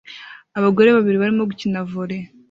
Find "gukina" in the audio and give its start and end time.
1.49-1.87